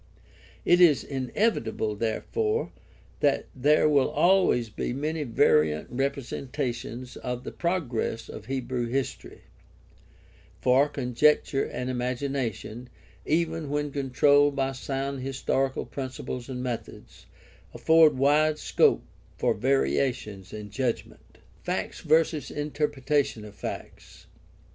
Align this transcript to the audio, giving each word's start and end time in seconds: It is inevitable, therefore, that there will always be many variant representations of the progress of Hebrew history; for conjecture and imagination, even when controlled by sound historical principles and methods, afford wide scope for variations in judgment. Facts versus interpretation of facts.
It 0.65 0.81
is 0.81 1.03
inevitable, 1.03 1.95
therefore, 1.95 2.71
that 3.19 3.45
there 3.55 3.87
will 3.87 4.09
always 4.09 4.67
be 4.67 4.93
many 4.93 5.21
variant 5.23 5.89
representations 5.91 7.15
of 7.17 7.43
the 7.43 7.51
progress 7.51 8.27
of 8.27 8.47
Hebrew 8.47 8.87
history; 8.87 9.41
for 10.59 10.89
conjecture 10.89 11.65
and 11.65 11.87
imagination, 11.87 12.89
even 13.27 13.69
when 13.69 13.91
controlled 13.91 14.55
by 14.55 14.71
sound 14.71 15.21
historical 15.21 15.85
principles 15.85 16.49
and 16.49 16.63
methods, 16.63 17.27
afford 17.71 18.17
wide 18.17 18.57
scope 18.57 19.03
for 19.37 19.53
variations 19.53 20.51
in 20.51 20.71
judgment. 20.71 21.37
Facts 21.61 21.99
versus 21.99 22.49
interpretation 22.49 23.45
of 23.45 23.53
facts. 23.53 24.25